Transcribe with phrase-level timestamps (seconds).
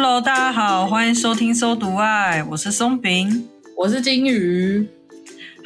[0.00, 4.88] Hello，大家好，欢迎收听《收读爱》，我是松饼，我是金鱼。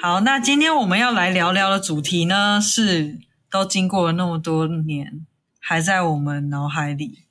[0.01, 3.19] 好，那今天我们要来聊聊的主题呢，是
[3.51, 5.27] 都经过了那么多年，
[5.61, 7.25] 还在我们脑海里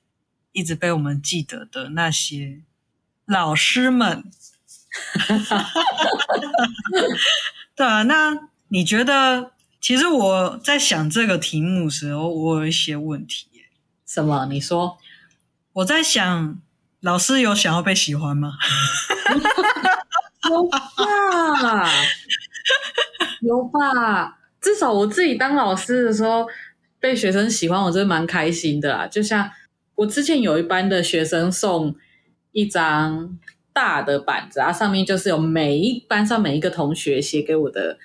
[0.51, 2.61] 一直被我们记得的那些
[3.25, 4.23] 老师们。
[7.75, 9.53] 对啊，那你觉得？
[9.81, 13.47] 其实我在想这个题目的时候，我有一些问题。
[14.05, 14.45] 什么？
[14.45, 14.99] 你说？
[15.73, 16.61] 我在想，
[17.01, 18.53] 老师有想要被喜欢吗？
[20.49, 21.89] 有吧，
[23.41, 24.37] 有吧。
[24.59, 26.47] 至少我自己当老师的时候，
[26.99, 29.07] 被学生喜欢，我真的蛮开心的啦。
[29.07, 29.49] 就像
[29.95, 31.95] 我之前有一班的学生送
[32.51, 33.37] 一张
[33.73, 37.97] 大的板子啊，上面就是有每一班上每一个同学写给我的。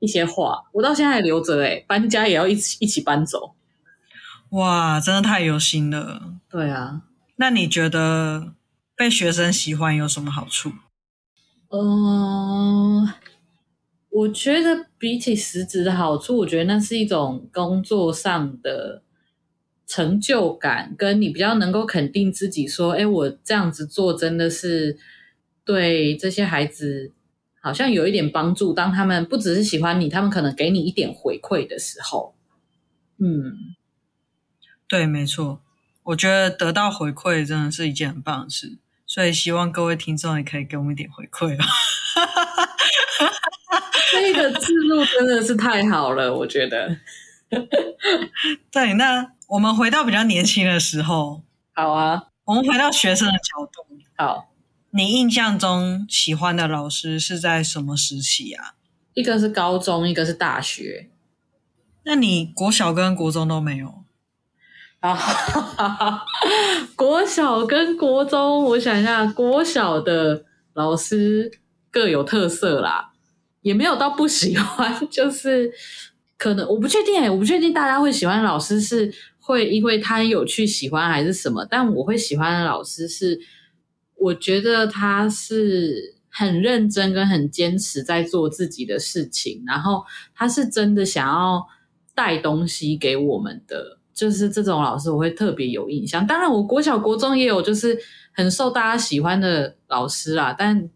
[0.00, 3.54] 一些话，我到现在还留着诶，搬家也要一起一起搬走。
[4.50, 6.34] 哇，真的太有心了。
[6.50, 7.00] 对啊，
[7.36, 8.54] 那你觉得
[8.96, 10.72] 被学生喜欢有什么好处？
[11.70, 13.08] 嗯，
[14.10, 19.02] 我觉得比起实质的好处，我觉得那是一种工作上的
[19.86, 24.96] 成就感，跟你比较能够肯定自己，说，哎，我这样子做真的是
[25.64, 27.12] 对这些孩子。
[27.60, 28.74] 好像有一点帮助。
[28.74, 32.34] 当他们不只是喜欢你，他们可能给你一点回馈的时候，
[33.16, 33.74] 嗯，
[34.86, 35.62] 对，没错。
[36.04, 41.64] 我觉得得到回馈真的是一件很棒的事，所以希望各位听众也可以给我们一点回馈哦。
[44.12, 46.98] 这个字路真的是太好了，我觉得。
[48.70, 54.50] 对，那我们回到比较年轻的时候，好啊，我们回到学生的角度，好。
[54.90, 58.74] 你印象中喜欢的老师是在什么时期啊？
[59.14, 61.10] 一个是高中，一个是大学。
[62.04, 64.03] 那你国小跟国中都没有？
[65.08, 66.22] 啊，
[66.96, 70.44] 国小跟国中，我想一下，国小的
[70.74, 71.50] 老师
[71.90, 73.12] 各有特色啦，
[73.62, 75.70] 也没有到不喜欢，就是
[76.38, 83.40] 可能我不确定欸，我不确定大家会喜欢老师是会因为他有去喜欢还是什么，但我会喜欢的老师是。
[84.16, 90.02] 我觉得他是很认真跟很坚持在做自己的事情，然后
[90.34, 91.66] 他是真的想要
[92.14, 96.26] 带东西给我们的，就是这种老师我会特别有印象。
[96.26, 97.98] 当然，我国小国中也有就是
[98.32, 100.88] 很受大家喜欢的老师啦，但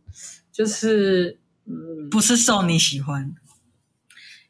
[0.52, 3.34] 就是嗯，不是受你喜欢，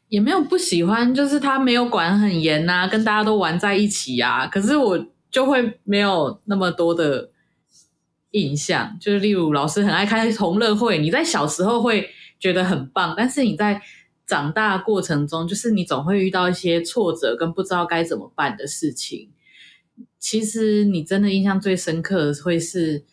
[0.07, 4.47] 也没有不喜欢，就是他没有管很严呐，跟大家都玩在一起呀。
[4.47, 7.31] 可是我就会没有那么多的。
[8.31, 12.07] 印象就是，例如老师很爱开同乐会，你在小时候会
[12.39, 13.81] 觉得很棒，但是你在
[14.29, 19.31] 长大过程中，就是你总会遇到一些挫折跟不知道该怎么办的事情。
[20.19, 23.05] 其实你真的印象最深刻的会是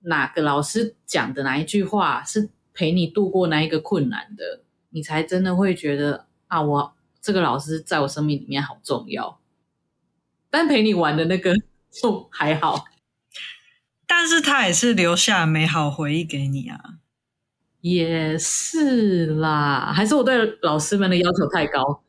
[0.00, 9.38] 哪个老师讲的哪一句话是陪你度过那一个困难的，你才真的会觉得啊，我这个老师在我生命里面好重要。
[10.50, 11.54] 但陪你玩的那个
[11.92, 12.86] 就还好。
[14.08, 16.94] 但是他也是留下美好回忆给你啊，
[17.84, 22.02] 也是啦，还是我对老师们的要求太高？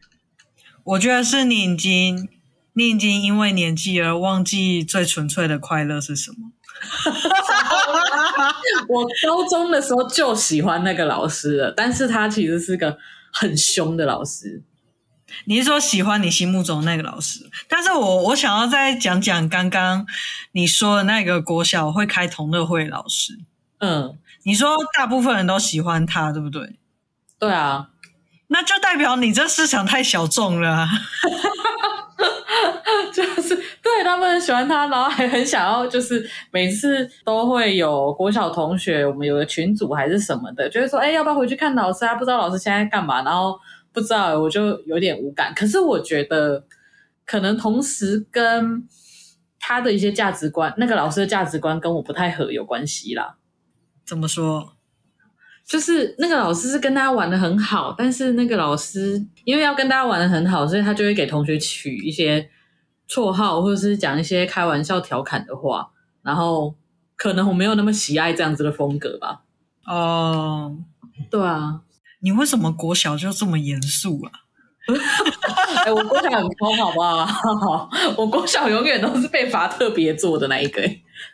[0.84, 2.28] 我觉得是你已经，
[2.74, 6.52] 你已经因为年纪而忘记最纯粹的快乐是什么。
[8.88, 12.98] 我高中的时候就喜欢那个老师了，但是他其实是个
[13.32, 14.62] 很凶的老师。
[15.46, 17.48] 你是说喜欢你心目中那个老师？
[17.66, 20.06] 但是我我想要再讲讲刚刚
[20.52, 23.38] 你说的那个国小会开同乐会老师。
[23.78, 26.78] 嗯，你说大部分人都喜欢他，对不对？
[27.38, 27.90] 对啊，
[28.46, 30.88] 那就代表你这市场太小众了啊。
[33.12, 42.14] 就是对他们很喜欢他，然后还很想要，就是每次都会有国小同学，我们有个群组还是什么的，就会说，哎，要不要回去看老师啊？
[42.14, 43.58] 不知道老师现在干嘛，然后。
[43.92, 45.54] 不知道，我就有点无感。
[45.54, 46.66] 可是我觉得，
[47.24, 48.86] 可能同时跟
[49.58, 53.36] 他的一些价值观，那个老师的价值观跟我不太合有关系啦。
[54.06, 54.74] 怎么说？
[55.66, 62.48] 就是那个老师是跟大家玩的很好，但是那个老师因为要跟大家玩的很好，所以他就会给同学取一些
[63.08, 65.90] 绰号，或者是讲一些开玩笑、调侃的话。
[66.22, 66.74] 然后
[67.16, 69.42] 可能我没有那么喜爱这样子的风格吧。
[69.86, 70.76] 哦，
[71.30, 71.80] 对啊。
[72.20, 74.32] 你为什么国小就这么严肃啊？
[74.86, 77.90] 哎、欸，我国小很疯，好不好？
[78.16, 80.80] 我国小永远都是被罚特别做的那一个。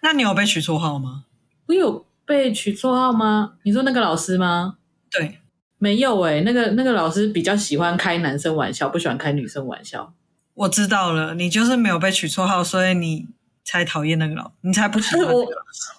[0.02, 1.24] 那你有被取绰号吗？
[1.66, 3.54] 我有被取绰号吗？
[3.62, 4.76] 你说那个老师吗？
[5.10, 5.38] 对，
[5.78, 6.40] 没有哎、欸。
[6.42, 10.14] 那个那个老师比较喜欢开男生玩笑，不喜欢开女生玩笑。
[10.54, 13.26] 我知道了，你就是没有被取绰号，所以你
[13.64, 15.46] 才讨厌那个老，你才不喜欢 我。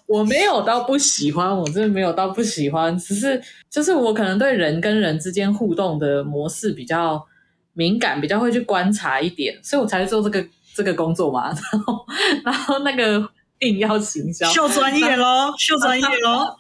[0.06, 7.26] 我没有到不喜欢，我真的没有到不喜欢，只是就是我可能对人跟人之间互动的模式比较
[7.74, 11.48] 敏感，比较会去观察一点，所以我才做这个这个工作嘛。
[11.48, 12.06] 然后，
[12.46, 13.28] 然后那个
[13.60, 16.56] 硬要行销，秀专业咯， 秀专业咯。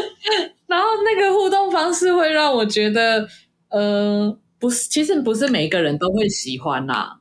[0.66, 3.28] 然后那个互动方式会让我觉得，
[3.68, 7.20] 呃，不是，其实不是每一个人都会喜欢啦。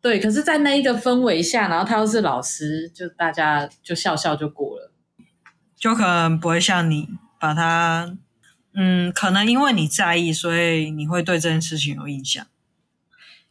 [0.00, 4.92] 对，可是，在那一个氛围下，然后他又是老师，就大家就笑笑就过了，
[5.78, 7.08] 就可能不会像你
[7.40, 8.14] 把他，
[8.74, 12.46] 嗯，可能因为你在意，所以你会对这件事情有印象。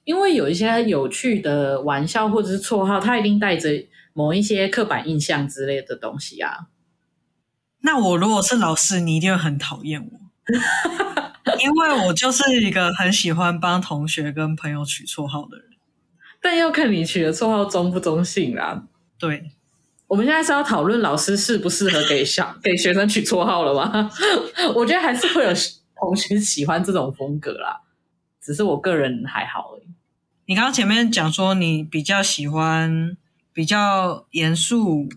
[0.04, 3.69] 因为有一些有趣的玩笑或者是绰号，他一定带着
[4.13, 6.68] 某一些刻板印象之类的东西啊。
[7.81, 10.19] 那我如果是老师，你一定会很讨厌我，
[11.60, 15.65] 因为我就是一个很喜欢帮同学跟朋友取绰号的人。
[16.42, 18.83] 但要看你取的绰号中不中性啦。
[19.18, 19.51] 对，
[20.07, 24.10] 我们现在是要讨论老师适不适合给小 给学生取绰号了吗？
[24.75, 25.51] 我觉得还是会有
[25.95, 27.81] 同学喜欢这种风格啦，
[28.42, 29.83] 只是我个人还好而已。
[30.45, 33.15] 你刚刚前面讲说你比较喜欢
[33.54, 35.08] 比较严肃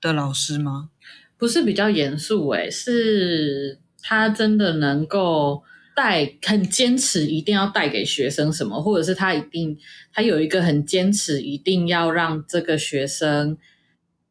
[0.00, 0.90] 的老师吗？
[1.36, 5.64] 不是比较严肃，诶，是他真的能够。
[5.94, 9.78] 带很坚持，一定要带给学生什么，或者是他一定
[10.10, 13.58] 他有一个很坚持，一定要让这个学生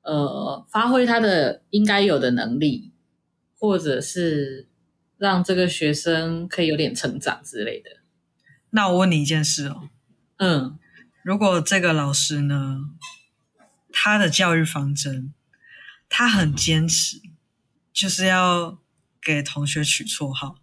[0.02, 2.92] 呃发挥他的应该有的能力，
[3.60, 4.66] 或者是
[5.20, 7.92] 让这个学生可以有点成长之类的。
[8.72, 9.84] 那我问你一件事哦，
[10.38, 10.80] 嗯，
[11.24, 12.80] 如果这个老师呢，
[13.92, 15.34] 他的教育方针，
[16.10, 17.22] 他很坚持，
[17.94, 18.78] 就是要
[19.22, 20.56] 给同学取绰号。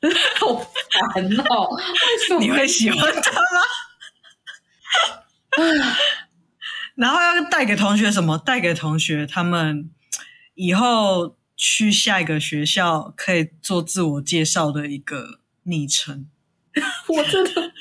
[0.38, 1.68] 好烦哦！
[1.74, 3.62] 为什 么你会喜欢他吗？
[6.94, 8.38] 然后要带给同学什么？
[8.38, 9.90] 带给同学他们
[10.54, 16.28] 以后去下一个学校可以做自我介绍的一个昵称。
[17.08, 17.72] 我真的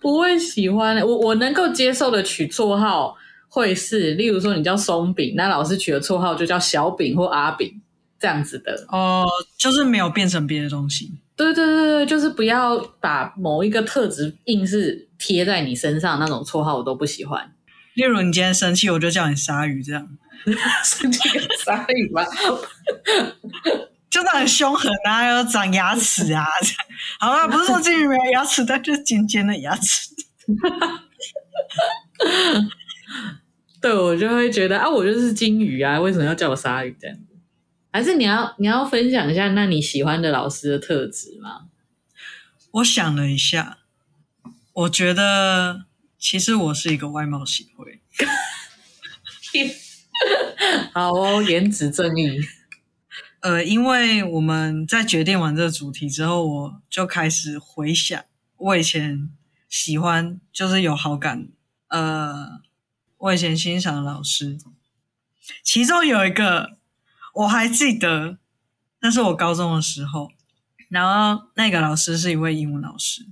[0.00, 0.96] 不会喜欢。
[0.98, 3.16] 我我能够接受的取绰号
[3.54, 7.80] 会是，例如说你叫松饼，那老师取的绰号就叫小饼或阿饼
[8.18, 8.84] 这样子的。
[8.88, 9.24] 哦，
[9.56, 11.12] 就是没有变成别的东西。
[11.36, 17.52] 对对对对，就是不要把某一个特质硬是贴在你身上，那种绰号我都不喜欢。
[17.94, 20.08] 例如你今天生气，我就叫你鲨鱼这样。
[20.82, 22.26] 生气跟鲨鱼吧，
[24.10, 26.44] 就是很凶狠啊，有长牙齿啊。
[27.20, 30.10] 好了，不是说金鱼没有牙齿，但就是尖尖的牙齿。
[33.84, 37.36] 对，我就会觉得啊，我就是金鱼啊，为什么要叫我鲨鱼这样子？
[37.92, 41.66] 还是你要你要分享一下，那你喜欢的老师的特质吗？
[42.70, 43.80] 我想了一下，
[44.72, 45.84] 我觉得
[46.18, 48.00] 其实我是一个外貌协会。
[50.94, 52.40] 好哦，颜值正义。
[53.40, 58.24] 呃，因为我们在决定完这个主题之后，我就开始回想
[58.56, 59.28] 我以前
[59.68, 61.48] 喜欢，就是有好感，
[61.88, 62.62] 呃，
[63.24, 64.58] 我以前欣赏的老师，
[65.62, 66.78] 其中有一个。
[67.34, 68.38] 我还记得，
[69.00, 70.30] 那是我高中的时候，
[70.88, 71.04] 然
[71.36, 73.26] 后那个老师是一位英文老师，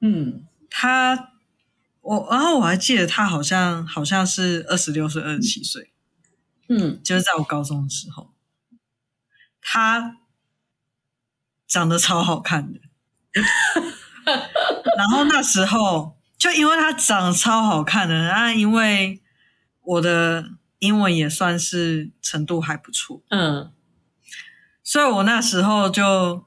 [0.00, 1.32] 嗯，他
[2.00, 5.92] 我，然后我还记得他好像好像是二十六岁、二十七岁，
[6.68, 8.32] 嗯，就是在我高中的时候，
[9.60, 10.18] 他
[11.66, 12.78] 长得超好看的，
[14.96, 19.20] 然后那时候就因为他长得超好看的，然后因为
[19.90, 20.50] 我的。
[20.82, 23.70] 英文也算是程度还不错，嗯，
[24.82, 26.46] 所以我那时候就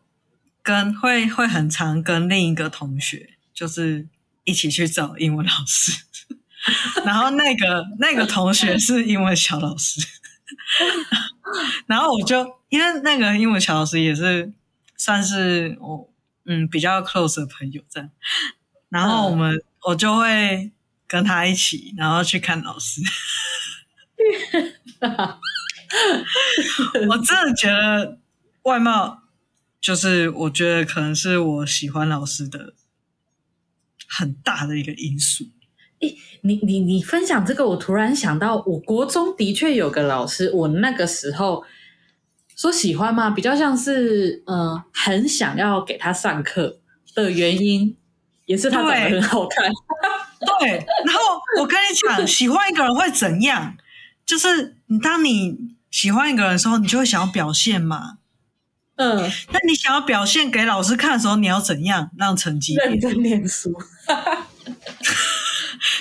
[0.63, 4.07] 跟会会很常跟另一个同学，就是
[4.43, 5.91] 一起去找英文老师，
[7.05, 10.01] 然后那个那个同学是英文小老师，
[11.85, 14.51] 然后我就因为那个英文小老师也是
[14.97, 16.09] 算是我
[16.45, 18.09] 嗯比较 close 的朋友这样，
[18.89, 20.71] 然后我们、嗯、我就会
[21.13, 22.99] 跟他一起，然后去看老师。
[27.07, 28.17] 我真的觉得
[28.63, 29.21] 外貌
[29.79, 32.73] 就是，我觉得可能是我喜欢老师的
[34.09, 35.43] 很大的一个因素。
[35.99, 41.63] 诶，你你你分享这个，我突然想到，我国中的确有个老师，我那个时候
[42.55, 43.29] 说喜欢吗？
[43.29, 46.79] 比较像是嗯、呃，很想要给他上课
[47.13, 47.95] 的原因，
[48.45, 49.69] 也是他长得很好看。
[50.59, 51.21] 对，对，然后
[51.59, 53.75] 我跟你讲， 喜欢一个人会怎样？
[54.25, 55.57] 就是你，当你
[55.91, 58.17] 喜欢一个人的时候，你就会想要表现嘛。
[58.95, 59.17] 嗯，
[59.51, 62.75] 那你想要表现给老师看的时候，你要怎样让成绩？
[62.75, 63.73] 认真念书。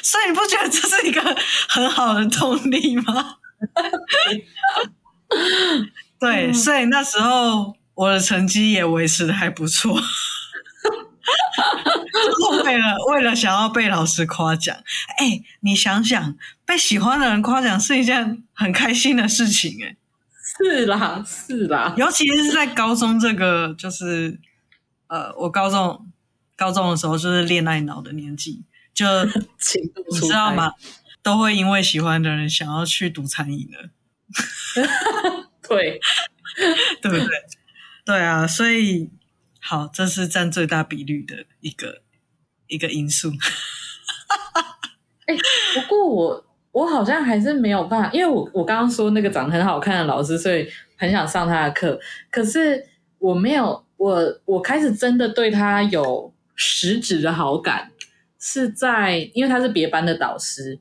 [0.02, 1.20] 所以你不觉得这是一个
[1.68, 3.37] 很好的动力吗？
[6.20, 9.99] 对，嗯、所以那时候我的成绩也维持的还不错。
[12.64, 14.76] 为了为了想要被老师夸奖，
[15.19, 19.97] 哎，你想想，被喜欢的人夸奖是一件很开心的事情，哎，
[20.59, 24.38] 是啦，是啦，尤其是在高中这个，就是
[25.07, 26.11] 呃，我高中
[26.57, 28.62] 高中的时候就是恋爱脑的年纪，
[28.93, 29.07] 就
[30.11, 30.73] 你知道吗？
[31.23, 33.91] 都会因为喜欢的人想要去读餐饮了，
[35.69, 36.00] 对，
[37.00, 37.29] 对不对？
[38.05, 39.09] 对啊，所以。
[39.64, 42.02] 好，这是占最大比率的一个
[42.66, 43.31] 一个因素。
[45.26, 45.37] 哎、
[45.75, 51.99] 不过我我好像还是没有办法，因为我我刚刚说那个长得很好看的老师，所以很想上他的课。
[52.28, 52.85] 可是
[53.19, 57.92] 我没有，我我开始真的对他有实质的好感，
[58.40, 60.81] 是在因为他是别班的导师，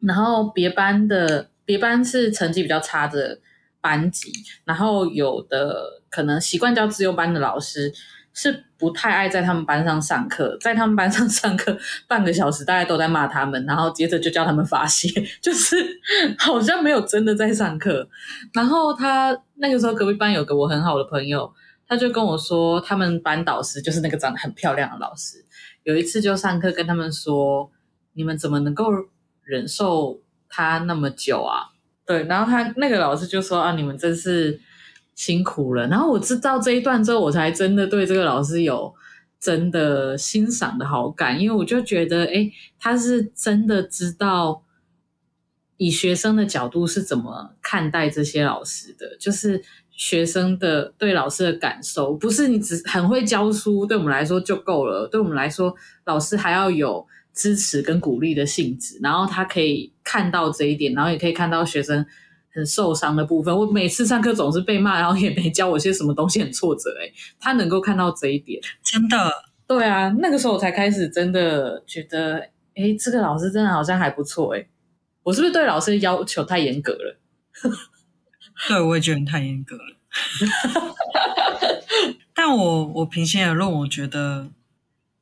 [0.00, 3.38] 然后别班的别班是成绩比较差的
[3.82, 4.32] 班级，
[4.64, 5.99] 然后有的。
[6.10, 7.92] 可能习惯教资优班的老师
[8.32, 11.76] 是不太爱在他们班上上课，在他们班上上课
[12.06, 15.08] 半个小时，大概都在骂他们，然后接着就叫他们发泄，
[15.40, 15.76] 就是
[16.38, 18.08] 好像没有真的在上课。
[18.52, 21.52] 然后他那个时候隔壁班有个我很好的朋友，
[21.86, 25.44] 他就跟我说，他们班导师就是那个长得很漂亮的老师，
[25.82, 27.70] 有一次就上课跟他们说
[28.14, 28.90] ：“你们怎么能够
[29.42, 31.70] 忍受他那么久啊？”
[32.06, 34.60] 对，然后他那个老师就说：“啊，你们真是。”
[35.20, 38.90] 辛苦了，然后我知道这一段之后，我才真的对这个老师有
[39.38, 44.62] 真的欣赏的好感，因为我就觉得，诶，他是真的知道
[45.76, 55.74] 以学生的角度是怎么看待这些老师的，就是学生的对老师的感受，不是你只很会教书，对我们来说就够了，对我们来说，
[56.06, 62.06] 老师还要有支持跟鼓励的性质，然后他可以看到这一点，然后也可以看到学生。
[62.52, 66.90] 很受伤的部分，我每次上课总是被骂，然后也没教我些什么东西，很挫折。
[67.00, 69.32] 诶，他能够看到这一点，真的，
[69.66, 74.52] 对啊，那个时候我才开始真的觉得，诶，这个老师真的好像还不错。
[74.54, 74.68] 诶，
[75.22, 77.18] 我是不是对老师的要求太严格了？
[78.68, 79.96] 对，我也觉得你太严格了。
[82.34, 84.48] 但我我平心而论，我觉得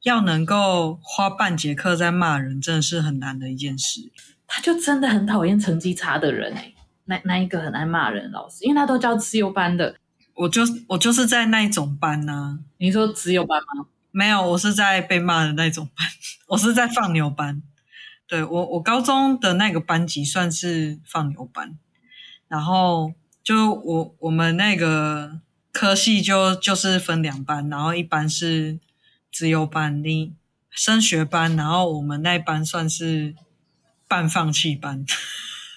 [0.03, 4.11] 要能够花半节课在骂人，真的是很难的一件事。
[4.47, 6.75] 他就真的很讨厌成绩差的人，诶。
[7.09, 9.97] 那那一个很爱骂人的老师，因为他都教自由班的，
[10.35, 12.59] 我就我就是在那一种班呢、啊。
[12.77, 13.87] 你说自由班吗？
[14.11, 16.07] 没有，我是在被骂的那种班，
[16.49, 17.63] 我是在放牛班。
[18.27, 21.79] 对，我我高中的那个班级算是放牛班，
[22.47, 25.41] 然后就我我们那个
[25.73, 28.79] 科系就就是分两班，然后一班是
[29.33, 30.35] 自由班，你
[30.71, 33.35] 升学班，然后我们那班算是
[34.07, 35.07] 半放弃班。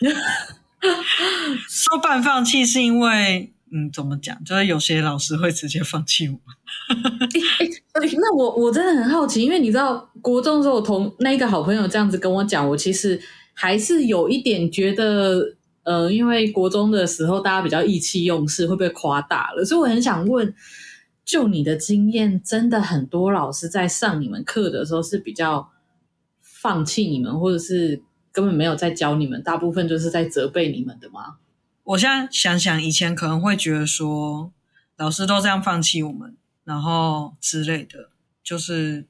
[1.69, 4.43] 说半放弃是因为，嗯，怎么讲？
[4.43, 6.35] 就是有些老师会直接放弃我。
[7.29, 13.21] 欸欸，那我我真的很好奇，因为你知道，国中的时候，我同那个好朋友这样子跟我讲，我其实
[13.53, 20.53] 还是有一点觉得，呃，因为国中的时候大家比较意气用事，会被夸大了，所以我很想问，
[21.23, 25.69] 就你的经验，真的很多老师在上你们课的时候是比较
[26.41, 28.01] 放弃你们，或者是？
[28.31, 31.37] 根本没有在教你们，大部分就是在责备你们的吗？
[31.83, 34.53] 我现在想想，以前可能会觉得说，
[34.95, 38.09] 老师都这样放弃我们，然后之类的，
[38.43, 39.05] 就是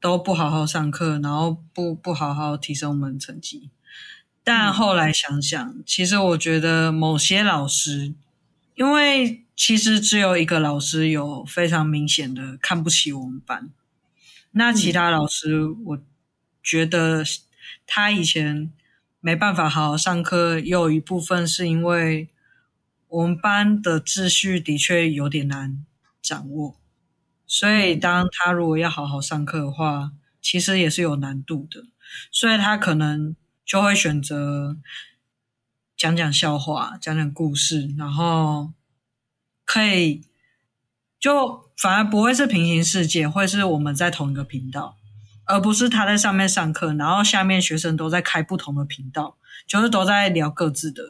[0.00, 3.68] 都不好好上课，然后不不好好提升我们成绩。
[4.42, 8.14] 但后来想想，嗯、其实我觉得某些老师，
[8.76, 13.68] 因为其实只有一个老师有非常明显的看不起我们班，
[14.52, 15.98] 那其他老师，我
[16.62, 17.22] 觉得。
[17.86, 18.72] 他以前
[19.20, 22.28] 没办法好好上课，也有一部分是因为
[23.08, 25.84] 我们班的秩序的确有点难
[26.20, 26.76] 掌握，
[27.46, 30.12] 所以当他如果要好好上课的话，
[30.42, 31.86] 其实也是有难度的。
[32.30, 34.76] 所以他可能就会选择
[35.96, 38.72] 讲讲笑话，讲讲故事，然后
[39.64, 40.22] 可以
[41.18, 44.96] 就反而不会是平行世界，会是我们在同一个频道。
[45.46, 49.36] 而不是他在上面上课，然后下面学生都在开不同的频道，
[49.66, 51.04] 就是都在聊各自的，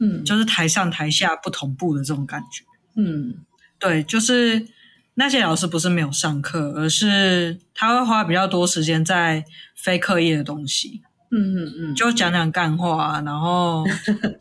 [0.00, 2.64] 嗯，就是台上台下不同步的这种感觉，
[2.96, 3.36] 嗯，
[3.78, 4.66] 对，就是
[5.14, 9.44] 那些老师不是没有上课，而是他会花比较多时间在
[9.76, 13.86] 非课业的东西，嗯嗯嗯，就讲讲干话，然后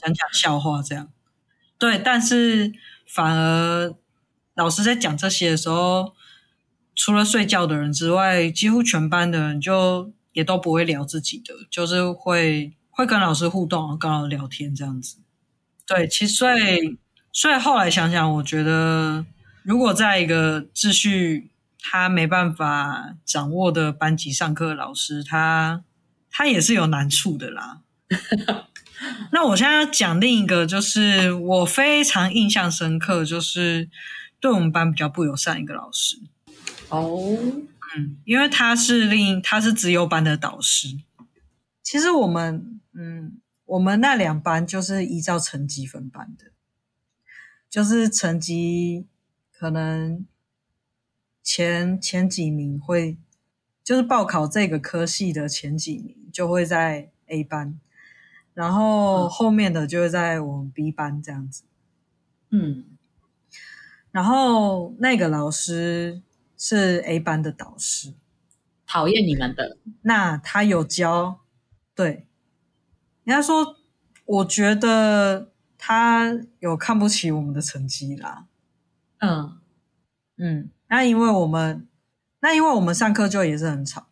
[0.02, 1.08] 讲讲笑话这样，
[1.78, 2.74] 对，但是
[3.08, 3.94] 反而
[4.56, 6.16] 老师在讲这些的时候。
[7.02, 15.16] 除了睡觉的人之外，几乎全班的人就也都不会聊自己的，就是会会跟老师互动，跟老师聊天这样子。
[15.88, 17.00] 对，其实所以
[17.32, 19.26] 所以后来想想，我觉得
[19.64, 21.52] 如果在一个秩序
[21.82, 25.86] 他没办法掌握的班级上课老师，他
[26.30, 27.80] 他也是有难处的啦。
[29.32, 33.90] 那我现在要讲另一个，就是我非常印象深刻，就是
[34.42, 36.18] 对我们班比较不友善一个老师。
[36.90, 37.38] 哦，
[37.96, 40.98] 嗯，因为他是另他是资优班的导师。
[41.82, 43.40] 其实我们，嗯。
[43.70, 46.46] 我们那两班就是依照成绩分班的，
[47.70, 49.06] 就是成绩
[49.52, 50.26] 可能
[51.44, 53.16] 前前几名会，
[53.84, 57.80] 就是报考这个科系的前几名就会在 A 班，
[58.56, 61.62] 然后后面的就会在我们 B 班这样子。
[62.50, 62.86] 嗯，
[64.10, 66.24] 然后那个老师
[66.60, 68.14] 是 A 班的导师，
[68.86, 69.78] 讨厌你们的。
[70.02, 71.40] 那他有教，
[71.96, 72.28] 对。
[73.24, 73.78] 人家说，
[74.26, 78.48] 我觉得他有看不起我们的成绩啦。
[79.20, 79.58] 嗯
[80.38, 81.88] 嗯，那因为我们，
[82.42, 84.08] 那因为我们上课就也是很吵，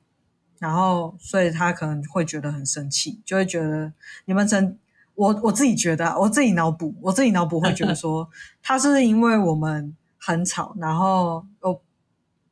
[0.60, 3.92] 然后所以他可能会觉得很生气，就会觉得
[4.26, 4.78] 你们成
[5.16, 8.30] 我我自己觉得，我自己脑补，我自己脑补会觉得说，
[8.62, 11.82] 他是因为我们很吵，然后又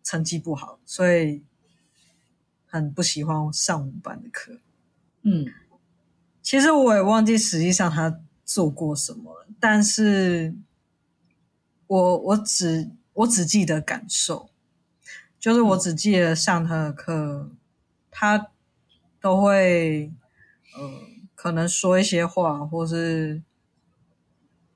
[0.06, 1.44] 成绩不好，所以
[2.66, 4.60] 很不喜欢上五班的课。
[5.24, 5.48] 嗯。
[6.42, 10.54] 其实我也忘记实际上他做过什么了，但是
[11.88, 14.52] 我我只我只记得感受，
[15.40, 17.50] 就是我只记得上他的课，
[18.12, 18.52] 他
[19.20, 20.14] 都会
[20.78, 21.02] 呃
[21.34, 23.42] 可能说一些话，或是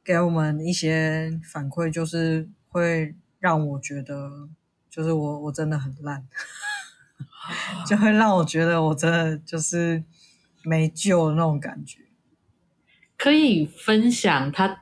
[0.04, 4.50] 给我们一些反馈，就是会让我觉得，
[5.00, 6.28] 就是我我真的很烂，
[7.88, 10.04] 就会让我觉得我真的就是。
[10.62, 12.00] 没救的那种感觉，
[13.18, 14.82] 可以分享他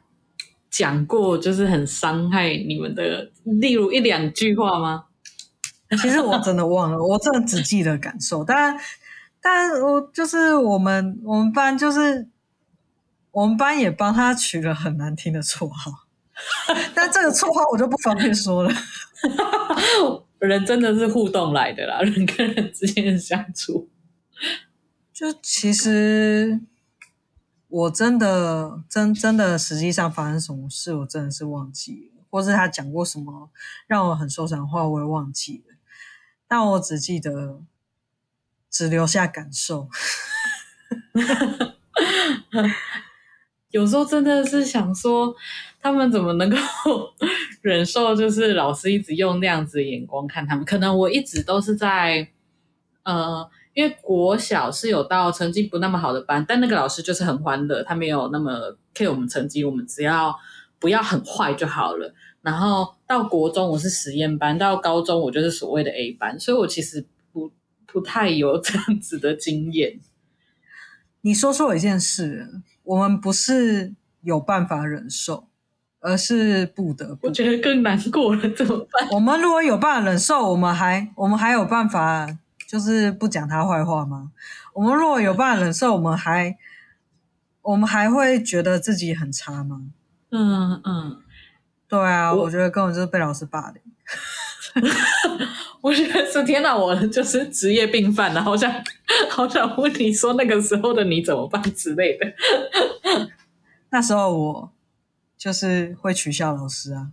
[0.72, 5.06] 讲过就是很伤害你们的，例如一两句话吗？
[6.02, 8.44] 其实我真的忘了，我真的只记得感受。
[8.44, 8.76] 但，
[9.40, 12.28] 但我就是我们我们班就是
[13.30, 16.07] 我们班也帮他取了很难听的绰号，
[16.94, 18.72] 但这个绰号我就不方便说了。
[20.40, 23.90] 人真的是互动来的啦，人跟人之间的相处。
[25.12, 26.62] 就其实
[27.68, 33.50] 我真的真真的实际上发生什么事，我真的是忘记了，或是他讲过什么
[33.88, 35.76] 让我很受伤的话，我也忘记了。
[36.48, 37.62] 但我只记得
[38.70, 39.90] 只留下感受。
[43.72, 45.36] 有时候真的是想说，
[45.88, 46.58] 他们怎么能够
[47.62, 50.66] 忍受，就是老师一直用那样子的眼光看他们？
[50.66, 52.28] 可能我一直都是在
[53.04, 53.50] 呃。
[53.74, 60.36] 因为国小是有到成绩不那么好的班，但那个老师就是很欢乐，他没有那么 care 我们成绩，我们只要
[60.80, 62.12] 不要很坏就好了。
[62.42, 67.52] 然后到国中我是实验班，到高中我就是所谓的 A 班，所以我其实不
[67.86, 70.00] 不太有这样子的经验。
[71.22, 72.50] 你说说我一件事，
[72.82, 75.50] 我们不是有办法忍受，
[76.00, 77.28] 而是不得不。
[77.28, 79.08] 我觉得更难过了，怎么办？
[79.14, 82.38] 我们如果有办法忍受，我们还我们还有办法。
[82.68, 84.30] 就是不讲他坏话吗？
[84.74, 86.58] 我们如果有办法忍受，我们还
[87.62, 89.84] 我们还会觉得自己很差吗？
[90.32, 91.22] 嗯嗯，
[91.88, 93.82] 对啊，我，我觉得根本就是被老师霸凌。
[95.80, 98.70] 我觉得是天哪，我就是职业病犯了， 好想
[99.30, 102.28] 好想问你说那个时候的你怎么办之类的。
[103.92, 104.74] 那时候我
[105.38, 107.12] 就是会取笑老师啊。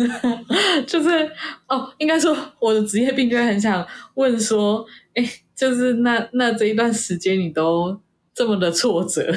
[0.86, 1.30] 就是
[1.68, 5.22] 哦，应该说我的职业病就会很想问说，哎，
[5.54, 8.00] 就是那那这一段时间你都
[8.32, 9.30] 这么的挫折，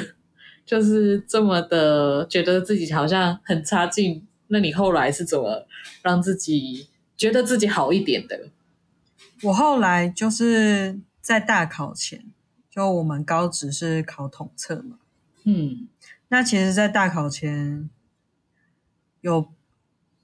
[0.64, 5.66] 就是这么的觉得自己好像很差劲，那你后来是怎么
[6.00, 8.48] 让自己觉得自己好一点的？
[9.42, 12.24] 我后来就是在大考前，
[12.70, 14.96] 就我们高职是考统测嘛，
[15.44, 15.88] 嗯，
[16.34, 17.88] 那其实，在大考前
[19.20, 19.52] 有。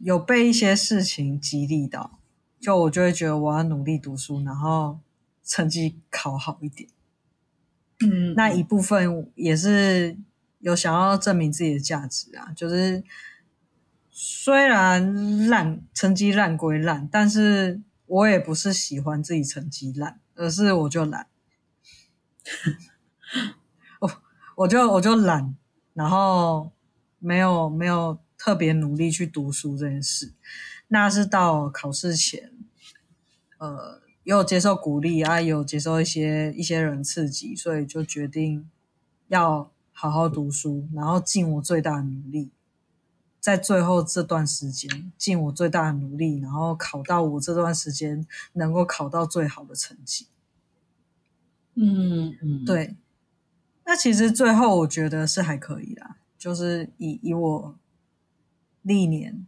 [0.02, 2.18] 有被一些事情激励到，
[2.58, 4.98] 就我就会觉得我要努力读书，然后
[5.44, 6.88] 成绩考好一点。
[7.98, 10.16] 嗯，那一部分也是
[10.60, 12.50] 有想要证明自己的价值啊。
[12.56, 13.04] 就是
[14.10, 21.26] 虽然烂，成绩烂归烂，但是我也不是喜欢自己成绩烂，而是我就懒。
[24.00, 24.10] 我
[24.56, 25.54] 我就我就懒，
[26.00, 26.72] 然后
[27.18, 28.18] 没有没有。
[28.42, 30.32] 特别努力去读书这件事，
[30.88, 32.50] 那是到考试前，
[33.58, 38.66] 呃，也有接受鼓励啊，也有接受一些一些人刺激，所以就决定
[39.28, 42.50] 要好好读书，然后尽我最大的努力，
[43.38, 50.28] 在最后这段时间尽我最大的努力，然后考到我这段时间能够考到最好的成绩。
[51.74, 52.96] 嗯嗯，对。
[53.90, 57.76] 那其实最后我觉得是还可以啦，就是以以我
[58.82, 59.44] 历年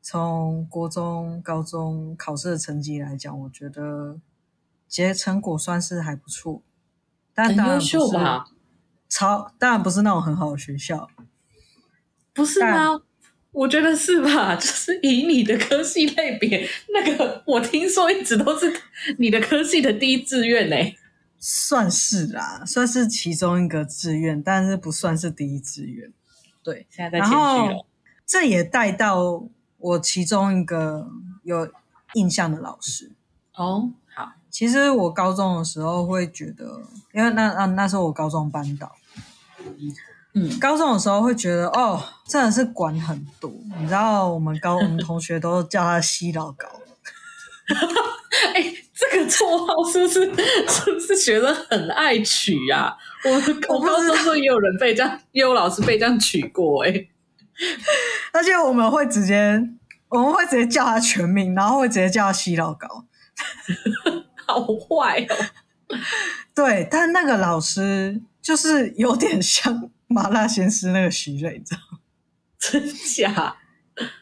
[0.00, 4.20] 从国中、高中考试的成绩来讲，我觉得
[4.86, 6.62] 结成果算是还不错。
[7.34, 7.98] 但当然不是？
[9.08, 11.10] 超当然不是那种很好的学校，
[12.32, 13.02] 不是吗？
[13.50, 14.54] 我觉得是吧？
[14.54, 18.72] 就是以你的科系类别，那个我听说一直都是
[19.18, 20.76] 你的科系的第一志愿呢。
[21.38, 26.12] 算是啦，算是其中一个志愿，但是不算是第一志愿。
[26.62, 27.34] 对，现在在谦虚
[27.72, 27.86] 了。
[28.26, 29.44] 这也带到
[29.78, 31.08] 我其中一个
[31.42, 31.70] 有
[32.14, 33.12] 印象的老师。
[33.54, 34.32] 哦，好。
[34.50, 38.94] 其实我高中的时候会觉得，因为那那那时候我高中班导，
[40.34, 43.50] 嗯，高中的时候会觉得，哦，真的是管很多。
[43.78, 46.68] 你知道，我们高我们同学都叫他西老高。
[48.54, 50.24] 哎、欸，这个绰号是不是
[50.66, 52.96] 是不是学生很爱取啊？
[53.24, 53.32] 我
[53.72, 57.08] 我高中时候也有人被这样，也有老师被这样取过哎、欸。
[58.32, 59.62] 而且我们会直接
[60.08, 63.04] 我们会直接叫他全名，然后会直接叫他西老高，
[64.46, 65.96] 好坏哦。
[66.54, 71.98] 对，但那个老师就是有点像麻辣鲜师那个徐瑞，你知道吗？
[72.58, 73.56] 真假？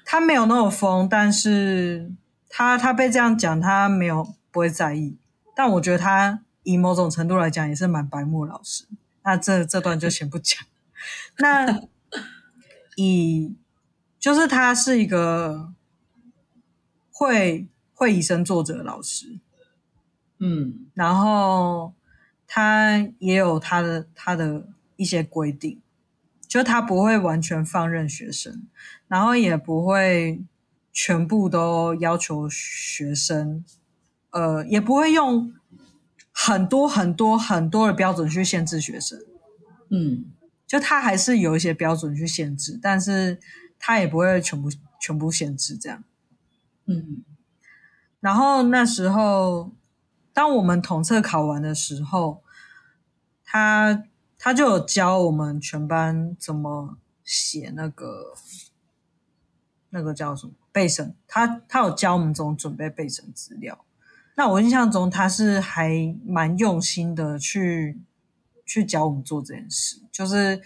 [0.05, 2.13] 他没有那么疯，但是。
[2.49, 5.19] 他他被这样讲，他没有不会在意，
[5.55, 8.87] 但我觉得他以某种程度来讲也是蛮白目老师。
[9.23, 10.65] 那这这段就先不讲。
[11.37, 11.83] 那
[12.97, 13.55] 以
[14.19, 15.75] 就是他是一个
[17.13, 19.39] 会会以身作则的老师，
[20.39, 21.93] 嗯，然后
[22.47, 25.83] 他也有他的他的一些规定，
[26.49, 28.67] 就他不会完全放任学生，
[29.07, 30.43] 然后也不会。
[30.99, 33.63] 全部都要求学生，
[34.37, 35.55] 呃，也不会用
[36.31, 39.19] 很多很多很多的标准去限制学生，
[39.89, 40.27] 嗯，
[40.67, 43.41] 就他还是有一些标准去限制，但是
[43.79, 44.69] 他也不会全部
[45.01, 46.05] 全部限制这样，
[46.85, 47.25] 嗯。
[48.21, 49.73] 然后那时候，
[50.35, 52.43] 当我们统测考完的时候，
[53.43, 54.05] 他
[54.37, 58.35] 他就有教我们全班怎么写那个
[59.89, 60.53] 那个叫什么？
[60.73, 63.86] 备审，他他有教我们怎么准备备审资料。
[64.37, 68.01] 那我印象中他是还蛮用心的去
[68.65, 70.63] 去教我们做这件事，就是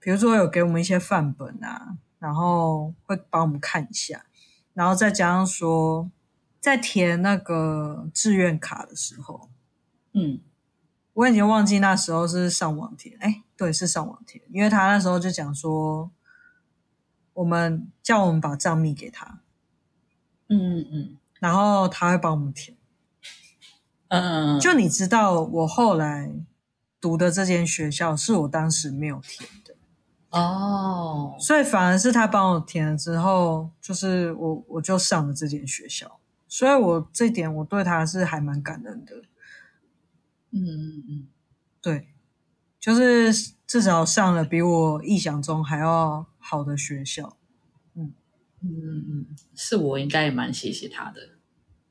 [0.00, 4.24] 比如说有给我们一些范本啊，然后会帮我们看一下，
[4.72, 6.10] 然后再加上说
[6.58, 9.50] 在填那个志愿卡的时候，
[10.14, 10.40] 嗯，
[11.12, 16.10] 我已经忘记那时候是上网填，哎，对，是上网填，因为他那时候就讲说。
[17.34, 19.40] 我们叫我们把账密给他，
[20.50, 22.76] 嗯嗯嗯，然后他会帮我们填，
[24.12, 26.30] 嗯，就你知道，我后来
[27.00, 29.74] 读的这间学校是我当时没有填的，
[30.30, 39.16] 哦，所以反而是他帮我填了之后，就是我我就上了这间学校，所以我这点我对他是还蛮感恩的，
[40.50, 41.26] 嗯嗯嗯，
[41.80, 42.08] 对，
[42.78, 46.26] 就是至少上了比我意想中还要。
[46.44, 47.36] 好的学校，
[47.94, 48.12] 嗯
[48.62, 51.20] 嗯嗯，是我应该也蛮谢谢他的，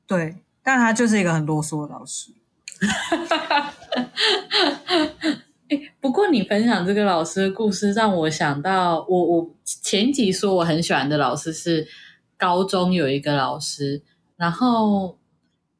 [0.06, 2.32] 对，但他就是一个很啰嗦的老师。
[6.00, 11.88] 不过你分享这个老师的故事，让我想到我我前几说我很喜欢的老师是
[12.36, 14.02] 高中有一个老师，
[14.36, 15.18] 然后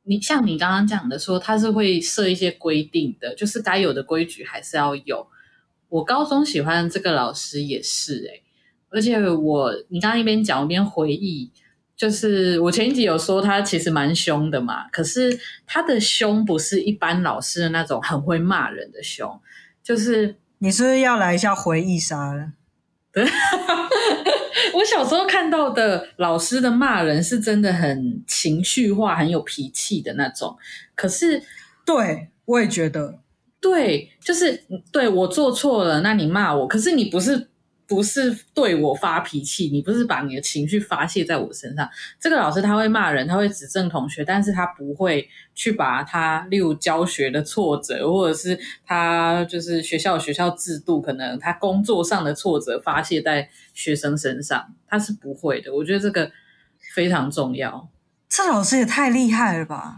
[0.04, 5.26] 你像你刚刚讲的说他是会设一些规定的，就是该有的规矩还是要有。
[5.88, 8.42] 我高中喜欢这个老师也是欸。
[8.88, 11.50] 而且我，你刚刚一边讲，一边回忆，
[12.02, 19.40] 就是我前一集有说他其实蛮凶的嘛，可是他的凶不是一般老师的那种很会骂人的凶，
[19.84, 22.54] 就是你是不是要来一下回忆杀了？
[23.12, 23.22] 对，
[24.74, 30.58] 我小时候看到的老师的骂人是真的很情绪化、很有脾气的那种，
[30.96, 31.40] 可是
[31.86, 33.20] 对我也觉得，
[33.60, 37.51] 对，就是对我做错了，那你骂我，可是你不是。
[37.92, 41.86] 不是对我发脾气，你不是把你的情绪发泄在我身上。
[42.18, 55.74] 这个老师他会骂人，他会指正同学，但是他不会去把他，例如教学的挫折，或者是他就是学校学校制度，可能他工作上的挫折发泄在学生身上，他是不会的。
[55.74, 56.32] 我觉得这个
[56.94, 57.90] 非常重要。
[58.30, 59.94] 这老师也太厉害了吧？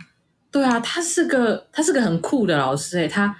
[0.51, 3.37] 对啊，他是个他是个很酷的老师诶，他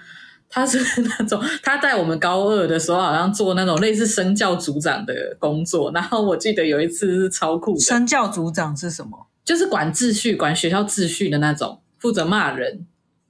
[0.49, 7.79] 他是那种他在我们高二的时候好像做那种类似生教组长的工作，然后我记得有一次是超酷的。
[7.79, 9.27] 生教组长是什么？
[9.43, 12.87] 就是管秩序、管学校秩序的那种，负责骂人、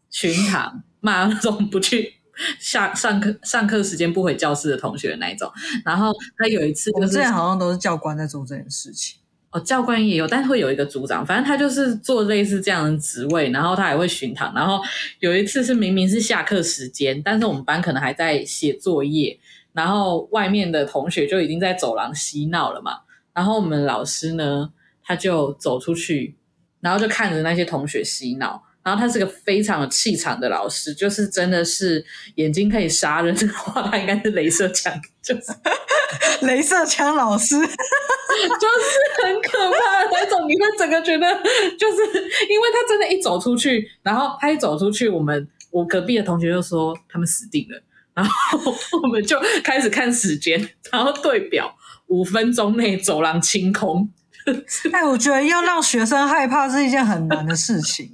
[0.10, 2.13] 巡堂、骂那种不去
[2.60, 5.51] 下上课、上课时间不回教室的同学的那一种。
[5.84, 9.17] 然后他有一次，就是，我们之前好像都是教官在做这件事情。
[9.55, 14.53] 哦，教官也有，但会有一个组长，反正他就是做类似这样的职位，然后他还会巡堂。
[14.53, 14.81] 然后
[15.19, 19.39] 有一次是明明是下课时间，但是我们班可能还在写作业，
[19.71, 22.97] 然后外面的同学就已经在走廊嬉闹了嘛。
[23.33, 26.35] 然后我们老师呢，他就走出去，
[26.81, 28.61] 然后就看着那些同学嬉闹。
[28.85, 34.93] 然后他是个非常有气场的老师，就是真的是眼睛可以杀人的话，他应该是镭射枪，
[35.23, 35.41] 就是
[36.45, 40.47] 镭射枪老师， 就是很可怕的那种。
[40.47, 41.27] 你会整个觉得，
[41.79, 41.97] 就是
[42.47, 47.81] 因为他真的，一走出去，然后他一走出去，我们我隔壁的同学就说他们死定了，
[48.13, 48.71] 然后
[49.01, 54.07] 我们就开始看时间，然后对表五分钟内走廊清空。
[54.91, 58.11] 哎，我觉得要让学生害怕是一件很难的事情。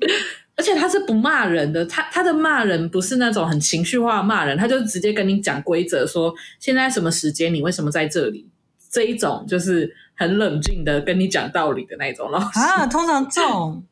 [0.62, 8.47] 而且他是不骂人的，他他的骂人不是那种很情绪化的骂人，他就直接跟你讲规则，说现在什么时间，你为什么在这里？
[8.91, 12.86] 这一种就是很冷静的跟你讲道理的那种老师啊。
[12.86, 13.84] 通常这种，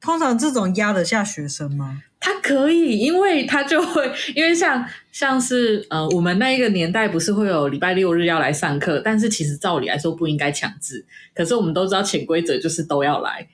[0.00, 2.04] 通常这种压得下学生吗？
[2.20, 13.48] 他可以，因为他就会，因为像像是呃，我们那一个年代不是会有礼拜六日要来上课，但是其实照理来说不应该强制，可是我们都知道潜规则就是都要来。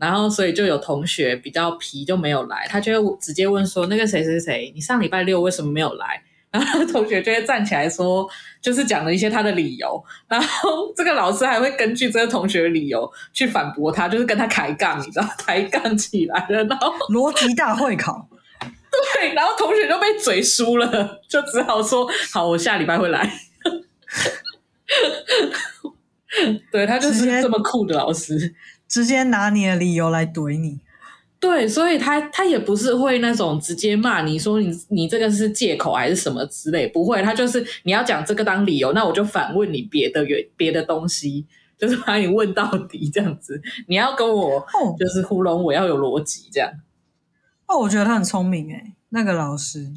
[0.00, 2.66] 然后，所以就有同学比较皮，就没有来。
[2.70, 8.26] 他就会直接问说：“那个谁谁谁，你上礼拜六为什么没有来？”然后同学就会站起来说，
[8.62, 10.02] 就是讲了一些他的理由。
[10.26, 16.64] 然后这个老师还会根据这个同学的理由去反驳他，就是跟他抬杠，你知道，抬杠起来了。
[16.64, 18.26] 然后逻辑大会考，
[19.14, 23.30] 对，然后同学就被嘴输了，就只好说：“好，我下礼拜会来。
[26.72, 28.54] ”对，他就是这么酷的老师。
[28.90, 30.80] 直接拿你的理由来怼你，
[31.38, 41.46] 对，所以他他也不是会那种直接骂你说你你这个是借口还是什么之类，不会，他就是你要讲这个当理由，那我就反问你别的原别的东西，
[41.78, 44.66] 就是把你问到底这样子，你要跟我
[44.98, 46.68] 就是糊弄我要有逻辑这样。
[47.66, 49.92] 哦，我觉得他很聪明诶，那个老师，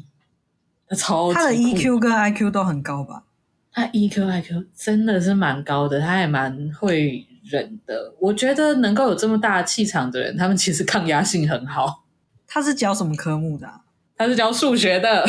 [0.88, 3.24] 他超他的 EQ 跟 IQ 都很高吧？
[3.72, 7.26] 他 EQ IQ 真的是蛮高的，他也蛮会。
[7.44, 12.04] 人的，我觉得能够有这么大的气场的人，他们其实抗压性很好。
[12.48, 13.80] 他是教什么科目的啊？
[14.16, 15.26] 他是教数学的，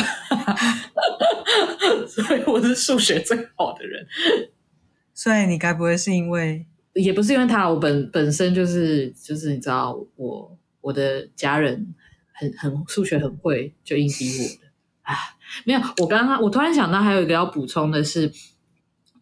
[2.08, 4.06] 所以我是数学最好的人。
[5.12, 11.94] 所以你该不会是因为，也不是因为他，我本本身就是就是你知道，我我的家人
[12.32, 14.70] 很很数学很会，就硬逼我的
[15.02, 15.14] 啊。
[15.64, 18.32] 没有，我刚刚我突然想到还有一个要补充的是。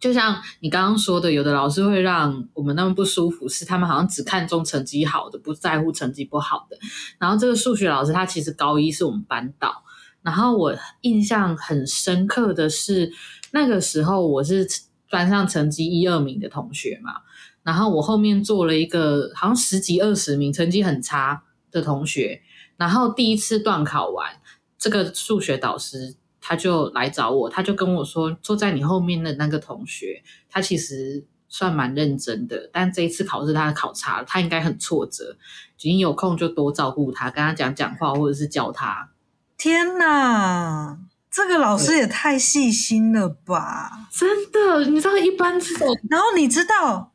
[0.04, 6.76] 就像你刚刚说的，有的老师会让我们那么不舒服，是他们好像只看重成绩好的，不在乎成绩不好的。
[7.18, 9.82] 然后这个数学老师他其实高一是我们班导，
[10.20, 13.10] 然后我印象很深刻的是
[13.52, 14.68] 那个时候我是
[15.08, 17.14] 班上成绩一二名的同学嘛，
[17.62, 22.42] 然后我后面做了一个好像十几二十名成绩很差的同学，
[22.76, 24.30] 然后第一次段考完，
[24.76, 26.16] 这个数学导师。
[26.46, 35.38] 他就来找我，他就跟我说，坐在你后面的那个同学，他其实算蛮认真的，但这一次考试他考差了，他应该很挫折。
[35.82, 39.08] 你有空就多照顾他，跟他讲讲话，或者是教他。
[39.56, 40.98] 天哪，
[41.30, 44.06] 这个老师也太细心了吧！
[44.12, 47.14] 真的，你知道一般这种，然后你知道，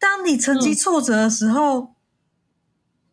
[0.00, 1.80] 当你成绩挫折的时候。
[1.80, 1.88] 嗯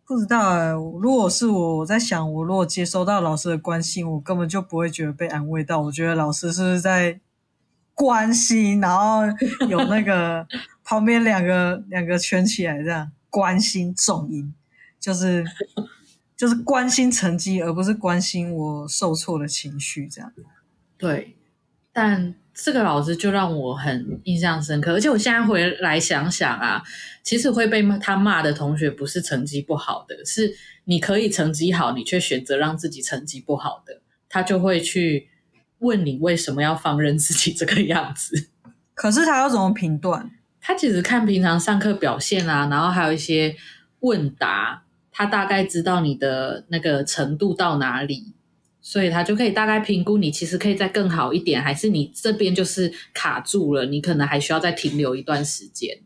[0.09, 5.81] 不知道哎、欸，如果是我，我在想，我如果接收到老师的关心，我根本就不会觉得被安慰到。
[5.81, 7.19] 我觉得老师是不是在
[7.93, 9.21] 关心，然后
[9.69, 10.47] 有那个
[10.83, 14.51] 旁边两个两个圈起来这样关心重音，
[14.99, 15.45] 就是
[16.35, 20.33] 就是关心成绩，而不是关心我受挫的情绪这样。
[20.97, 21.37] 对，
[21.93, 22.33] 但。
[22.63, 26.81] 这个老师就让我很印象深刻，而且我现在回来想想啊，
[27.23, 30.53] 其实会被他骂的同学不是成绩不好的，是
[30.85, 35.29] 你可以成绩好，你却选择让自己成绩不好的，他就会去
[35.79, 38.49] 问你为什么要放任自己这个样子。
[38.93, 40.29] 可是他要怎么评断？
[40.59, 43.55] 他其实看平常上课表现啊，然后还有一些
[44.01, 48.33] 问答，他大概知道你的那个程度到哪里。
[48.81, 56.01] 所以他就可以大概评估你其实可以再更好一点，还是你这边就是卡住了，你可能还需要再停留一段时间。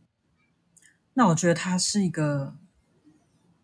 [1.13, 2.55] 那我觉得他是一个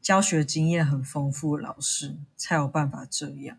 [0.02, 3.58] 教学经验很丰富的老师才有办法这样。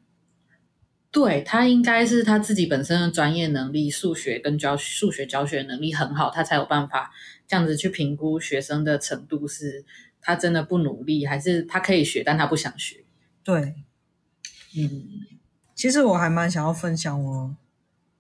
[1.11, 7.11] 对，他应该是他自己本身的专业能力，数学跟教数学教学能力很好，他才有办法
[7.49, 9.85] 这样子去评估学生的程度，是
[10.21, 13.03] 他真的不努力，还是他可以学，但他不想学。
[13.43, 13.75] 对，
[14.77, 15.09] 嗯，
[15.81, 17.57] 其实我还蛮想要分享我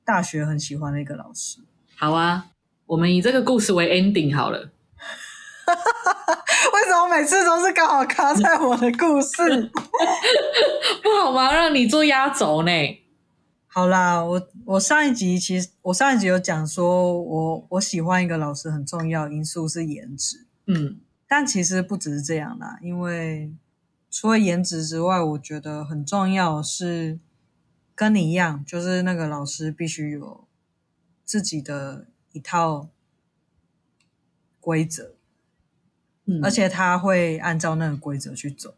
[0.02, 1.58] 大学很喜欢的一个老师。
[1.94, 2.46] 好啊，
[2.86, 4.58] 我们以这个故事为 ending 好了。
[5.68, 9.70] 为什么每次都是刚好卡在我的故事？
[11.04, 11.52] 不好吗？
[11.52, 12.72] 让你做压轴呢？
[13.66, 20.96] 好啦，我我上一集其实我上一集有讲说，我我喜欢一个老师很重要因素是颜值，嗯，
[21.28, 23.52] 但其实不只是这样啦，因为
[24.10, 27.18] 除了颜值之外，我觉得很重要是
[28.00, 30.48] 跟你一样，就是那个老师必须有
[31.22, 32.88] 自己的一套
[34.58, 35.16] 规则。
[36.42, 38.74] 而且他会按照那个规则去走，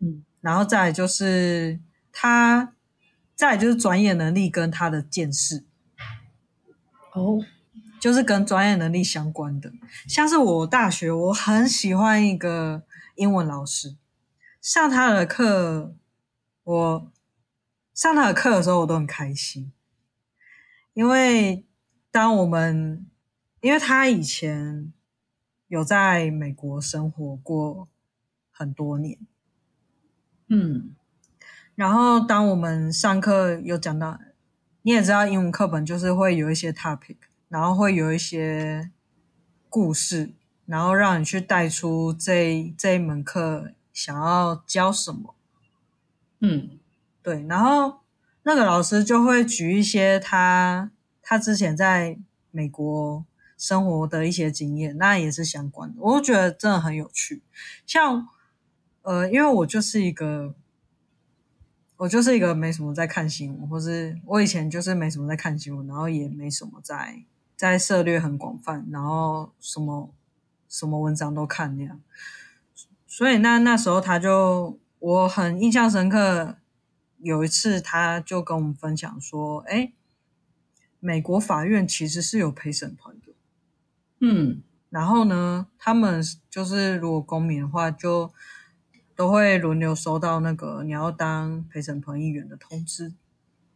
[0.00, 1.78] 嗯，然后再来就是
[2.10, 2.74] 他，
[3.36, 5.64] 再来就是专业能力跟他的见识，
[7.12, 7.38] 哦，
[8.00, 9.70] 就是跟专业能力相关的。
[10.08, 12.82] 像是我大学，我很喜欢一个
[13.14, 13.94] 英文老师，
[14.60, 15.94] 上他的课，
[16.64, 17.12] 我
[17.98, 19.72] 上他的课的时候，我都很开心，
[20.94, 21.66] 因为
[22.12, 23.04] 当我们，
[23.60, 24.92] 因为他以前。
[25.66, 27.88] 有在美国生活过
[28.50, 29.18] 很多年，
[30.46, 30.94] 嗯，
[31.74, 34.18] 然后当我们上课有讲到，
[34.80, 37.18] 你也知道英文课本就是会有一些 topic，
[37.50, 38.90] 然后会有一些
[39.68, 40.32] 故事，
[40.64, 45.34] 然后让你去带出这这一门课想要教什么，
[46.40, 46.78] 嗯，
[47.28, 48.00] 对，然后
[48.44, 52.18] 那个老师就会举一些他他之前在
[52.50, 53.24] 美国。
[53.60, 57.42] 生活的一些经验，那也是相关的，我觉得真的很有趣。
[57.84, 58.28] 像，
[59.02, 60.54] 呃，因为我就是一个，
[61.96, 67.24] 我就是一个没什么在看新闻，或是我以前就是没什么在看新闻，然后也没什么在
[67.56, 70.14] 在涉猎很广泛，然后什么
[70.68, 72.00] 什么文章都看那样。
[73.08, 76.57] 所以那那时候他就我很印象深刻，
[77.20, 79.92] 有一次他就跟我们分享说，哎，
[81.00, 83.32] 美国法院其实是有陪审团的。
[84.20, 88.32] 嗯，然后呢，他们就是如果公民的话，就
[89.16, 93.12] 都会轮流收到那个你要当陪审团议员的通知。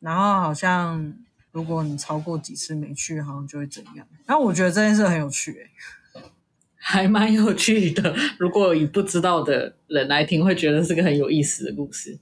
[0.01, 1.15] 然后好像
[1.53, 4.07] 如果你超过几次没去，好像就会怎样。
[4.27, 6.23] 然后我觉得这件事很有趣，欸，
[6.75, 8.15] 还蛮有趣的。
[8.39, 12.19] 如果以不知道的人来听，会觉得是个很有意思的故事。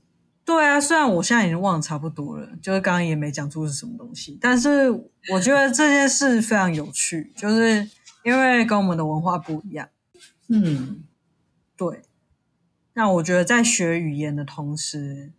[0.53, 7.89] 对啊，虽然我现在已经忘得差不多了，就是刚刚也没讲出是什么东西，但是我觉得这件事非常有趣，就是。
[8.23, 9.89] 因为跟我们的文化不一样，
[10.49, 11.05] 嗯，
[11.75, 12.03] 对。
[12.93, 15.33] 那我觉得在学语言的同时，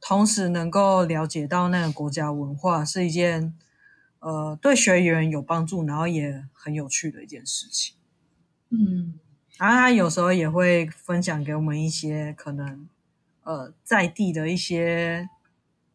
[0.00, 3.52] 同时能够了解到那个国家文化是一件，
[4.20, 7.96] 呃，对学语言有帮助，然后也很有趣的一件事情。
[8.70, 9.18] 嗯，
[9.58, 12.88] 然后他有时候也会分享给我们一些可能，
[13.44, 15.28] 呃，在地的一些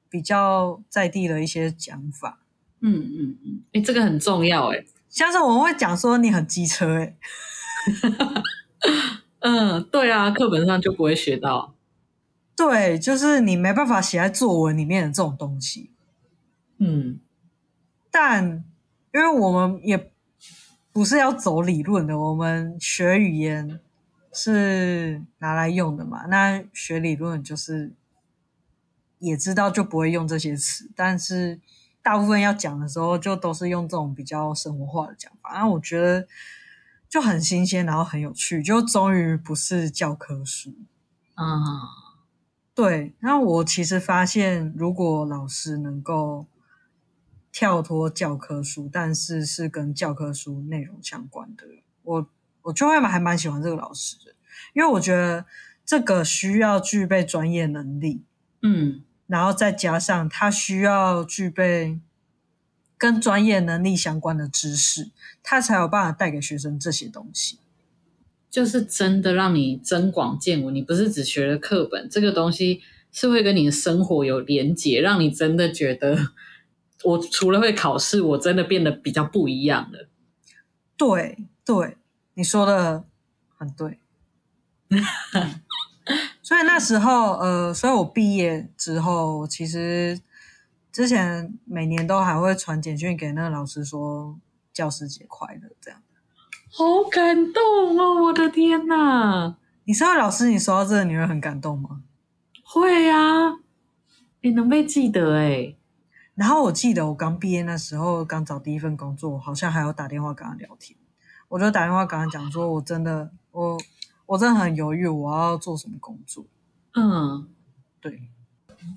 [0.09, 2.39] 比较在地的一些讲法。
[2.79, 4.85] 嗯嗯嗯，诶，这个很重要，诶。
[5.09, 7.17] 像是我们会讲说你很机车哎、欸、
[9.39, 11.73] 嗯，对啊，课本上就不会学到。
[12.55, 15.91] 对，就是你没办法写在作文里面的这种东西。
[16.77, 17.19] 嗯，
[18.11, 18.63] 但
[19.13, 20.11] 因为我们也
[20.91, 23.79] 不是要走理论的，我们学语言
[24.33, 26.25] 是拿来用的嘛。
[26.27, 27.93] 那学理论就是
[29.19, 31.59] 也知道就不会用这些词，但是。
[32.03, 36.25] 大部分要讲的时候，就都是用这种比较生活化的讲法，那我觉得
[37.09, 40.73] 就很新鲜，然后很有趣，就终于不是教科书
[41.33, 41.43] 啊。
[42.73, 46.45] 对，然后我其实发现，如果老师能够
[47.51, 51.65] 跳脱教科书，但是是跟教科书内容相关的，
[52.03, 52.29] 我
[52.67, 54.33] 我就会还蛮喜欢这个老师的，
[54.73, 55.45] 因为我觉得
[55.85, 58.23] 这个需要具备专业能力。
[58.61, 59.03] 嗯。
[59.27, 61.99] 然后再加上他需要具备
[62.97, 65.11] 跟专业能力相关的知识，
[65.43, 67.59] 他才有办法带给学生这些东西。
[68.49, 76.17] 就是真的让你增广见闻，你不是只学了课本，这个东西是会跟你的生活有连结，让你真的觉得，
[77.03, 80.07] 我除了会考试，我真的变得比较不一样了。
[80.95, 81.97] 对对，
[82.37, 83.03] 你说的
[83.57, 83.99] 很对。
[86.43, 90.21] 所以那时候，呃，所以我毕业之后，其实
[90.91, 94.37] 之前每年都还会传简讯给那个老师说
[94.71, 95.99] 教师节快乐，这样。
[96.69, 98.21] 好感动哦！
[98.25, 102.03] 我的天哪，你身为老师，你收到这个，你会很感动吗？
[102.63, 103.57] 会啊，
[104.41, 105.75] 你能被记得哎。
[106.35, 110.95] 然后我记得我刚毕业那时候，刚找第一份工作，好像还有打电话跟他聊天。
[111.49, 113.77] 我就打电话跟他讲说，我真的，我
[114.25, 116.45] 我真的很犹豫，我要做什么工作。
[116.95, 117.47] 嗯，
[118.01, 118.21] 对。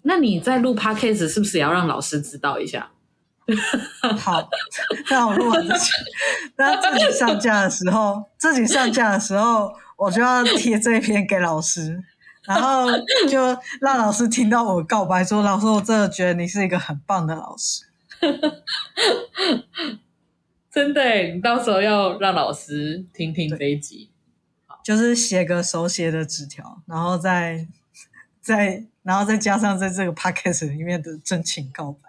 [0.02, 2.90] 那你在录 podcast 是不是也要让老师知道一下？
[4.18, 4.48] 好，
[5.10, 6.04] 那我录完之前，
[6.56, 12.00] 那自己上架的时候，自己上架的时候，我就要贴这一篇给老师，
[12.44, 12.86] 然后
[13.28, 13.40] 就
[13.80, 17.86] 让老师听到我告白说：“老师，我真的觉得你是一个很棒的老师。
[20.70, 21.02] ”真的，
[21.34, 24.10] 你到时候要让老师听听这一集，
[24.84, 27.66] 就是写个手写的纸条，然后再
[28.40, 32.00] 再然后再加上在这个 podcast 里面的真情告白。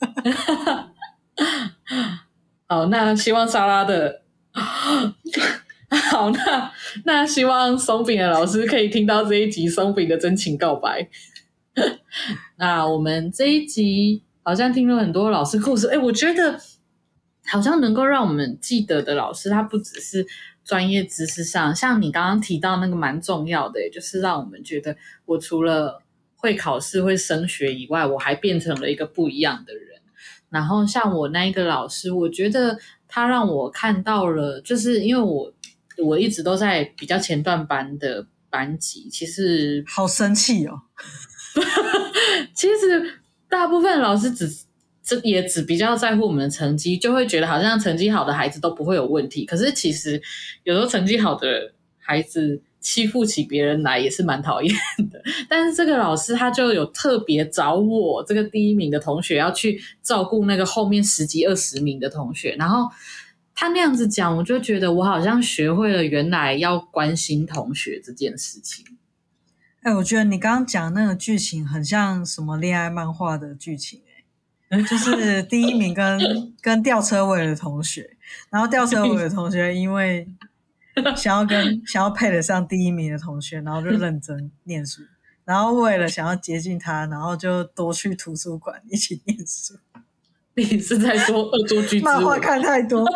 [2.66, 4.22] 好，那希望莎拉的，
[6.10, 6.72] 好，那
[7.04, 11.08] 那希望松饼的老师可以听到这一集松饼的真情告白。
[12.56, 16.60] 那我们这一集好像听了很多老师故事，哎，我觉得
[17.50, 20.26] 好像能够让我们记得的老师，他不只是
[20.64, 26.02] 专业知识上，像你刚刚提到那个蛮重要的，就是让我们觉得我除了
[26.36, 30.00] 会考试、会升学以外，我还变成了一个不一样的人。
[30.50, 35.52] 然后像我那一个老师，我觉得他让我看到了，就是因为我
[35.98, 40.82] 我一直都在比较前段班的班级，其实好生气哦。
[42.54, 44.48] 其实大部分老师只
[45.08, 49.46] 这也只比较在乎我们的成绩，就会觉得好像成绩好的孩子都不会有问题。
[49.46, 50.20] 可是其实
[50.64, 52.62] 有时候成绩好的孩子。
[52.80, 54.72] 欺负起别人来也是蛮讨厌
[55.10, 62.88] 的， 但是这个老师他就有特别找我这个第一名的同学要去照顾那个后面十几二十名的同学，然后
[63.52, 68.86] 他那样子讲，我就觉得我好像学会了原来要关心同学这件事情。
[69.82, 74.00] 哎、我觉得你刚刚讲那个剧情很像什么恋爱漫画的剧情、
[74.70, 76.18] 就是第一名跟
[76.60, 78.16] 跟吊车尾的同学，
[78.50, 80.28] 然后吊车尾的同学因为。
[81.14, 85.02] 想要跟想要配得上第一名的同学，然后就认真念书，
[85.44, 89.74] 然后为了想要接近他，然后就多去图书馆一起念书。
[90.56, 92.00] 你是在说《恶作剧之》？
[92.04, 93.04] 漫画看太多，《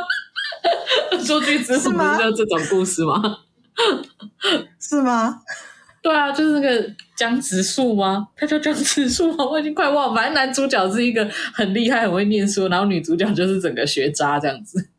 [1.10, 1.80] 恶作剧之吻》
[2.22, 3.20] 是这种故事吗？
[4.78, 5.42] 是吗？
[6.02, 8.28] 对啊，就是那个江直树吗？
[8.36, 9.44] 他叫江直树吗？
[9.44, 10.14] 我已经快忘了。
[10.16, 11.24] 反正男主角是一个
[11.54, 14.90] 很厉害、很会念书，然后女主角就是整个学渣这样子。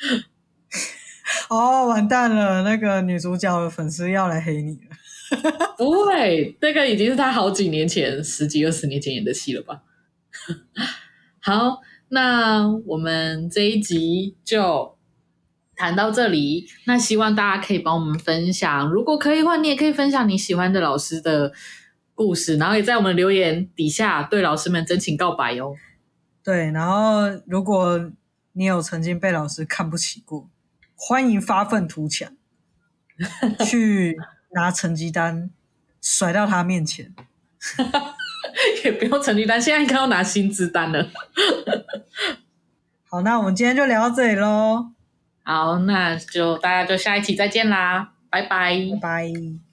[1.48, 2.62] 哦，完蛋了！
[2.62, 4.96] 那个女主角的粉丝要来黑你了。
[5.78, 9.82] 不会，那个已经是他好几年前、十几二十年前演的戏了吧？
[11.40, 14.96] 好，那我们这一集就
[15.80, 16.66] 谈到这里。
[16.84, 21.50] 那希望大家可以帮我们分享，如果可以的话，你也可以分享你喜欢的老师的
[22.14, 25.74] 故事，然后也在我们留言底下对老师们真情告白哟。
[26.44, 28.10] 对，然后如果
[28.52, 30.50] 你有曾经被老师看不起过。
[31.02, 32.30] 欢迎发愤图强，
[33.64, 34.18] 去
[34.52, 35.48] 拿成绩单
[36.02, 37.14] 甩到他面前，
[38.84, 41.08] 也不用成绩单，现在应该要拿薪资单了。
[43.08, 44.92] 好，那我们今天就聊到这里喽。
[45.50, 49.69] 好，那就大家就下一期再见啦，拜拜，拜拜。